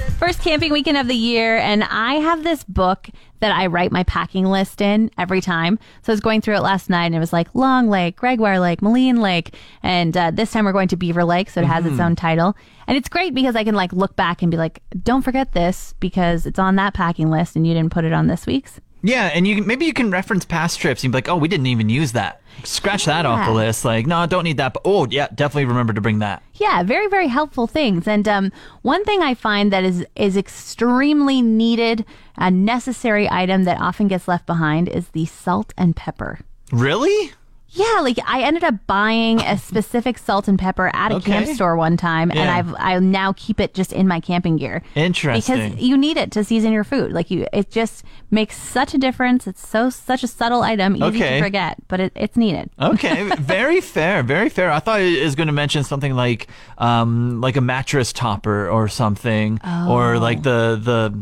First 0.18 0.40
camping 0.40 0.72
weekend 0.72 0.96
of 0.98 1.06
the 1.08 1.14
year, 1.14 1.56
and 1.58 1.84
I 1.84 2.14
have 2.14 2.42
this 2.44 2.64
book 2.64 3.08
that 3.40 3.52
I 3.52 3.66
write 3.66 3.92
my 3.92 4.02
packing 4.04 4.46
list 4.46 4.80
in 4.80 5.10
every 5.18 5.40
time. 5.40 5.78
So 6.02 6.12
I 6.12 6.14
was 6.14 6.20
going 6.20 6.40
through 6.40 6.56
it 6.56 6.62
last 6.62 6.90
night, 6.90 7.06
and 7.06 7.14
it 7.14 7.18
was 7.20 7.32
like 7.32 7.54
Long 7.54 7.88
Lake, 7.88 8.16
Gregoire 8.16 8.58
Lake, 8.58 8.82
Moline 8.82 9.20
Lake, 9.20 9.54
and 9.82 10.16
uh, 10.16 10.30
this 10.30 10.50
time 10.52 10.64
we're 10.64 10.72
going 10.72 10.88
to 10.88 10.96
Beaver 10.96 11.24
Lake, 11.24 11.50
so 11.50 11.60
it 11.60 11.66
has 11.66 11.86
its 11.86 12.00
own 12.00 12.16
title. 12.16 12.56
And 12.86 12.96
it's 12.96 13.08
great 13.08 13.34
because 13.34 13.54
I 13.54 13.64
can 13.64 13.74
like 13.74 13.92
look 13.92 14.16
back 14.16 14.42
and 14.42 14.50
be 14.50 14.56
like, 14.56 14.82
don't 15.02 15.22
forget 15.22 15.52
this 15.52 15.94
because 16.00 16.46
it's 16.46 16.58
on 16.58 16.76
that 16.76 16.94
packing 16.94 17.30
list, 17.30 17.56
and 17.56 17.66
you 17.66 17.74
didn't 17.74 17.92
put 17.92 18.04
it 18.04 18.12
on 18.12 18.26
this 18.26 18.46
week's. 18.46 18.80
Yeah, 19.02 19.26
and 19.32 19.46
you 19.46 19.62
maybe 19.62 19.84
you 19.86 19.92
can 19.92 20.10
reference 20.10 20.44
past 20.44 20.80
trips 20.80 21.04
and 21.04 21.12
be 21.12 21.16
like, 21.18 21.28
oh, 21.28 21.36
we 21.36 21.48
didn't 21.48 21.66
even 21.66 21.88
use 21.88 22.12
that. 22.12 22.40
Scratch 22.64 23.04
that 23.04 23.24
off 23.24 23.46
the 23.46 23.52
Yeah. 23.52 23.66
list. 23.66 23.84
Like, 23.84 24.06
no, 24.06 24.16
I 24.18 24.26
don't 24.26 24.42
need 24.42 24.56
that. 24.56 24.72
But 24.72 24.82
oh, 24.84 25.06
yeah, 25.08 25.28
definitely 25.32 25.66
remember 25.66 25.92
to 25.92 26.00
bring 26.00 26.18
that. 26.18 26.42
Yeah, 26.54 26.82
very 26.82 27.06
very 27.06 27.28
helpful 27.28 27.66
things. 27.68 28.08
And 28.08 28.26
um, 28.26 28.50
one 28.82 29.04
thing 29.04 29.22
I 29.22 29.34
find 29.34 29.72
that 29.72 29.84
is 29.84 30.04
is 30.16 30.36
extremely 30.36 31.40
needed, 31.42 32.04
a 32.36 32.50
necessary 32.50 33.28
item 33.30 33.64
that 33.64 33.80
often 33.80 34.08
gets 34.08 34.26
left 34.26 34.46
behind 34.46 34.88
is 34.88 35.08
the 35.10 35.26
salt 35.26 35.72
and 35.78 35.94
pepper. 35.94 36.40
Really? 36.72 37.32
Yeah, 37.70 38.00
like 38.00 38.18
I 38.26 38.42
ended 38.42 38.64
up 38.64 38.74
buying 38.86 39.40
a 39.40 39.58
specific 39.58 40.16
salt 40.16 40.48
and 40.48 40.58
pepper 40.58 40.90
at 40.94 41.12
a 41.12 41.16
Okay. 41.16 41.32
camp 41.32 41.48
store 41.48 41.76
one 41.76 41.98
time, 41.98 42.30
and 42.30 42.40
I've 42.50 42.74
I 42.78 42.98
now 42.98 43.34
keep 43.36 43.60
it 43.60 43.74
just 43.74 43.92
in 43.92 44.08
my 44.08 44.20
camping 44.20 44.56
gear. 44.56 44.82
Interesting. 44.94 45.72
Because 45.72 45.82
you 45.82 45.96
need 45.98 46.16
it 46.16 46.30
to 46.32 46.44
season 46.44 46.72
your 46.72 46.84
food. 46.84 47.12
Like 47.12 47.30
you, 47.30 47.46
it 47.52 47.70
just 47.70 48.04
makes 48.30 48.56
such 48.56 48.94
a 48.94 48.98
difference. 48.98 49.46
It's 49.46 49.66
so 49.68 49.90
such 49.90 50.22
a 50.22 50.26
subtle 50.26 50.62
item, 50.62 50.96
easy 50.96 51.04
Okay. 51.22 51.38
to 51.38 51.44
forget, 51.44 51.76
but 51.88 52.00
it, 52.00 52.12
it's 52.16 52.36
needed. 52.38 52.70
Okay, 52.80 53.28
very 53.38 53.82
fair, 53.82 54.22
very 54.22 54.48
fair. 54.48 54.70
I 54.70 54.78
thought 54.78 55.00
it 55.02 55.22
was 55.22 55.34
going 55.34 55.48
to 55.48 55.52
mention 55.52 55.84
something 55.84 56.14
like, 56.14 56.48
um, 56.78 57.40
like 57.42 57.56
a 57.56 57.60
mattress 57.60 58.14
topper 58.14 58.68
or 58.70 58.88
something, 58.88 59.60
or 59.86 60.14
Oh. 60.14 60.18
like 60.18 60.42
the 60.42 60.80
the 60.82 61.12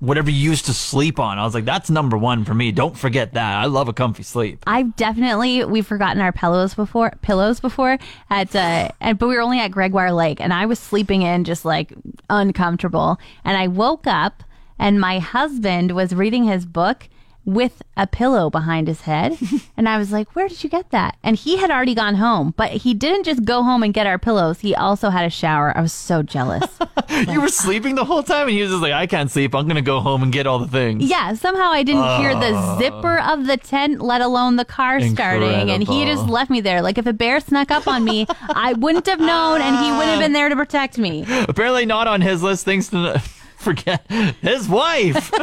whatever 0.00 0.30
you 0.30 0.38
used 0.50 0.66
to 0.66 0.72
sleep 0.72 1.18
on. 1.20 1.38
I 1.38 1.44
was 1.44 1.54
like, 1.54 1.66
that's 1.66 1.90
number 1.90 2.16
one 2.16 2.44
for 2.44 2.54
me. 2.54 2.72
Don't 2.72 2.96
forget 2.96 3.34
that. 3.34 3.58
I 3.58 3.66
love 3.66 3.88
a 3.88 3.92
comfy 3.92 4.22
sleep. 4.22 4.62
I've 4.66 4.96
definitely 4.96 5.64
we've 5.64 5.86
forgotten 5.86 6.20
our 6.20 6.32
pillows 6.32 6.74
before 6.74 7.12
pillows 7.22 7.60
before 7.60 7.98
at 8.30 8.54
uh 8.56 8.88
and 9.00 9.18
but 9.18 9.28
we 9.28 9.36
were 9.36 9.42
only 9.42 9.60
at 9.60 9.68
Gregoire 9.68 10.12
Lake 10.12 10.40
and 10.40 10.52
I 10.52 10.66
was 10.66 10.78
sleeping 10.78 11.22
in 11.22 11.44
just 11.44 11.64
like 11.64 11.92
uncomfortable 12.28 13.18
and 13.44 13.56
I 13.56 13.68
woke 13.68 14.06
up 14.06 14.42
and 14.78 14.98
my 14.98 15.18
husband 15.18 15.92
was 15.92 16.14
reading 16.14 16.44
his 16.44 16.64
book 16.64 17.08
with 17.54 17.82
a 17.96 18.06
pillow 18.06 18.50
behind 18.50 18.88
his 18.88 19.02
head 19.02 19.36
and 19.76 19.88
I 19.88 19.98
was 19.98 20.12
like 20.12 20.34
where 20.34 20.48
did 20.48 20.62
you 20.62 20.70
get 20.70 20.90
that 20.90 21.16
and 21.22 21.36
he 21.36 21.56
had 21.56 21.70
already 21.70 21.94
gone 21.94 22.16
home 22.16 22.54
but 22.56 22.70
he 22.70 22.94
didn't 22.94 23.24
just 23.24 23.44
go 23.44 23.62
home 23.62 23.82
and 23.82 23.92
get 23.92 24.06
our 24.06 24.18
pillows 24.18 24.60
he 24.60 24.74
also 24.74 25.10
had 25.10 25.24
a 25.24 25.30
shower 25.30 25.76
I 25.76 25.80
was 25.80 25.92
so 25.92 26.22
jealous 26.22 26.78
You 27.28 27.40
were 27.40 27.48
sleeping 27.48 27.96
the 27.96 28.04
whole 28.04 28.22
time, 28.22 28.48
and 28.48 28.50
he 28.50 28.62
was 28.62 28.70
just 28.70 28.82
like, 28.82 28.92
I 28.92 29.06
can't 29.06 29.30
sleep. 29.30 29.54
I'm 29.54 29.64
going 29.64 29.76
to 29.76 29.82
go 29.82 30.00
home 30.00 30.22
and 30.22 30.32
get 30.32 30.46
all 30.46 30.58
the 30.58 30.68
things. 30.68 31.04
Yeah, 31.04 31.34
somehow 31.34 31.70
I 31.70 31.82
didn't 31.82 32.20
hear 32.20 32.34
the 32.34 32.54
ah. 32.54 32.78
zipper 32.78 33.18
of 33.18 33.46
the 33.46 33.56
tent, 33.56 34.00
let 34.00 34.20
alone 34.20 34.56
the 34.56 34.64
car 34.64 35.00
starting. 35.00 35.70
And 35.70 35.86
he 35.86 36.04
just 36.04 36.28
left 36.28 36.50
me 36.50 36.60
there. 36.60 36.82
Like 36.82 36.98
if 36.98 37.06
a 37.06 37.12
bear 37.12 37.40
snuck 37.40 37.70
up 37.70 37.88
on 37.88 38.04
me, 38.04 38.26
I 38.30 38.74
wouldn't 38.74 39.06
have 39.06 39.20
known 39.20 39.60
and 39.60 39.76
he 39.76 39.90
wouldn't 39.90 40.10
have 40.10 40.20
been 40.20 40.32
there 40.32 40.48
to 40.48 40.56
protect 40.56 40.98
me. 40.98 41.24
Apparently, 41.48 41.86
not 41.86 42.06
on 42.06 42.20
his 42.20 42.42
list. 42.42 42.64
Things 42.64 42.88
to 42.90 43.20
forget 43.60 44.10
his 44.40 44.68
wife. 44.68 45.30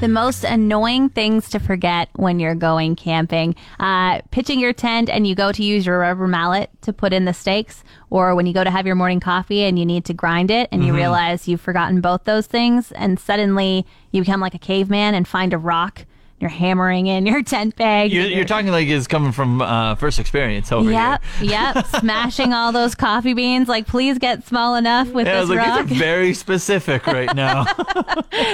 The 0.00 0.08
most 0.08 0.44
annoying 0.44 1.08
things 1.08 1.48
to 1.50 1.58
forget 1.58 2.08
when 2.14 2.40
you're 2.40 2.54
going 2.54 2.96
camping. 2.96 3.54
Uh, 3.78 4.20
pitching 4.30 4.58
your 4.58 4.72
tent 4.72 5.08
and 5.08 5.26
you 5.26 5.34
go 5.34 5.52
to 5.52 5.62
use 5.62 5.86
your 5.86 5.98
rubber 6.00 6.26
mallet 6.26 6.70
to 6.82 6.92
put 6.92 7.12
in 7.12 7.26
the 7.26 7.32
stakes, 7.32 7.84
or 8.10 8.34
when 8.34 8.44
you 8.46 8.52
go 8.52 8.64
to 8.64 8.70
have 8.70 8.86
your 8.86 8.96
morning 8.96 9.20
coffee 9.20 9.62
and 9.62 9.78
you 9.78 9.86
need 9.86 10.04
to 10.06 10.14
grind 10.14 10.50
it 10.50 10.68
and 10.72 10.84
you 10.84 10.94
realize 10.94 11.46
you've 11.48 11.60
forgotten 11.60 12.00
both 12.00 12.24
those 12.24 12.46
things, 12.46 12.92
and 12.92 13.20
suddenly 13.20 13.86
you 14.10 14.22
become 14.22 14.40
like 14.40 14.54
a 14.54 14.58
caveman 14.58 15.14
and 15.14 15.28
find 15.28 15.52
a 15.52 15.58
rock. 15.58 16.04
You're 16.44 16.50
hammering 16.50 17.06
in 17.06 17.24
your 17.24 17.42
tent 17.42 17.74
peg. 17.74 18.12
you're, 18.12 18.26
you're 18.26 18.44
talking 18.44 18.70
like 18.70 18.86
it's 18.86 19.06
coming 19.06 19.32
from 19.32 19.62
uh, 19.62 19.94
first 19.94 20.18
experience 20.18 20.70
over 20.72 20.90
Yep, 20.90 21.22
here. 21.38 21.48
yep. 21.48 21.74
yep. 21.76 21.86
Smashing 22.00 22.52
all 22.52 22.70
those 22.70 22.94
coffee 22.94 23.32
beans. 23.32 23.66
Like, 23.66 23.86
please 23.86 24.18
get 24.18 24.46
small 24.46 24.74
enough 24.74 25.08
with 25.08 25.26
Yeah, 25.26 25.40
this 25.40 25.48
was 25.48 25.56
like, 25.56 25.66
rock. 25.66 25.86
these 25.86 25.96
are 25.96 25.98
very 26.04 26.34
specific 26.34 27.06
right 27.06 27.34
now. 27.34 27.64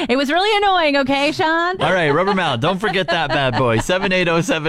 it 0.08 0.16
was 0.16 0.30
really 0.30 0.56
annoying, 0.58 0.98
okay, 0.98 1.32
Sean? 1.32 1.82
All 1.82 1.92
right, 1.92 2.10
Rubber 2.10 2.32
Mallet. 2.32 2.60
Don't 2.60 2.78
forget 2.78 3.08
that 3.08 3.30
bad 3.30 3.56
boy. 3.58 3.78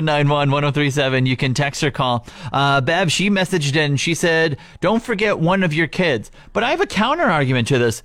780-791-1037. 0.01 1.27
You 1.27 1.37
can 1.37 1.53
text 1.53 1.83
or 1.83 1.91
call. 1.91 2.25
Uh, 2.51 2.81
Bab, 2.81 3.11
she 3.11 3.29
messaged 3.29 3.75
in. 3.75 3.97
She 3.97 4.15
said, 4.15 4.57
don't 4.79 5.03
forget 5.03 5.37
one 5.37 5.61
of 5.61 5.75
your 5.75 5.85
kids. 5.85 6.31
But 6.53 6.63
I 6.63 6.71
have 6.71 6.81
a 6.81 6.87
counter 6.87 7.25
argument 7.25 7.67
to 7.67 7.77
this. 7.77 8.01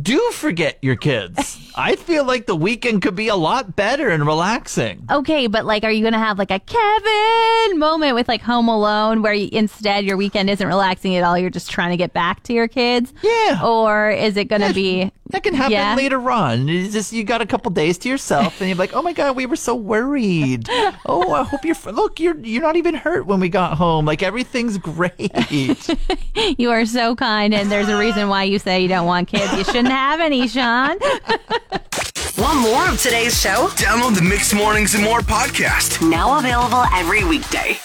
Do 0.00 0.18
forget 0.32 0.78
your 0.82 0.96
kids. 0.96 1.58
I 1.76 1.94
feel 1.96 2.24
like 2.24 2.46
the 2.46 2.56
weekend 2.56 3.02
could 3.02 3.14
be 3.14 3.28
a 3.28 3.36
lot 3.36 3.76
better 3.76 4.08
and 4.08 4.26
relaxing. 4.26 5.06
Okay, 5.10 5.46
but 5.46 5.64
like, 5.64 5.84
are 5.84 5.90
you 5.90 6.00
going 6.02 6.12
to 6.14 6.18
have 6.18 6.38
like 6.38 6.50
a 6.50 6.58
Kevin 6.60 7.78
moment 7.78 8.14
with 8.16 8.26
like 8.28 8.42
Home 8.42 8.68
Alone 8.68 9.22
where 9.22 9.32
you, 9.32 9.48
instead 9.52 10.04
your 10.04 10.16
weekend 10.16 10.50
isn't 10.50 10.66
relaxing 10.66 11.14
at 11.16 11.22
all? 11.24 11.38
You're 11.38 11.50
just 11.50 11.70
trying 11.70 11.90
to 11.90 11.96
get 11.96 12.12
back 12.12 12.42
to 12.44 12.52
your 12.52 12.66
kids? 12.68 13.12
Yeah. 13.22 13.60
Or 13.64 14.10
is 14.10 14.36
it 14.36 14.44
going 14.48 14.62
to 14.62 14.72
be. 14.74 15.12
That 15.30 15.42
can 15.42 15.54
happen 15.54 15.72
Yeah. 15.72 15.94
later 15.96 16.30
on. 16.30 16.68
It's 16.68 16.92
just 16.92 17.12
you 17.12 17.24
got 17.24 17.40
a 17.40 17.46
couple 17.46 17.70
days 17.70 17.96
to 17.98 18.08
yourself, 18.10 18.60
and 18.60 18.68
you're 18.68 18.76
like, 18.76 18.94
"Oh 18.94 19.00
my 19.00 19.14
god, 19.14 19.34
we 19.34 19.46
were 19.46 19.56
so 19.56 19.74
worried. 19.74 20.68
Oh, 21.06 21.32
I 21.32 21.42
hope 21.44 21.64
you're 21.64 21.74
look. 21.92 22.20
You're 22.20 22.38
you're 22.40 22.60
not 22.62 22.76
even 22.76 22.94
hurt 22.94 23.26
when 23.26 23.40
we 23.40 23.48
got 23.48 23.78
home. 23.78 24.04
Like 24.04 24.22
everything's 24.22 24.76
great." 24.78 25.32
You 26.58 26.70
are 26.72 26.84
so 26.84 27.14
kind, 27.16 27.54
and 27.54 27.70
there's 27.72 27.88
a 27.88 27.98
reason 27.98 28.28
why 28.28 28.44
you 28.44 28.58
say 28.58 28.80
you 28.82 28.88
don't 28.88 29.06
want 29.06 29.28
kids. 29.28 29.50
You 29.56 29.64
shouldn't 29.64 29.83
have 29.86 30.20
any, 30.20 30.48
Sean. 30.48 30.98
Want 32.38 32.60
more 32.60 32.88
of 32.88 33.00
today's 33.00 33.40
show? 33.40 33.68
Download 33.76 34.14
the 34.14 34.22
Mixed 34.22 34.54
Mornings 34.54 34.94
and 34.94 35.04
More 35.04 35.20
podcast. 35.20 36.06
Now 36.08 36.38
available 36.38 36.84
every 36.92 37.24
weekday. 37.24 37.78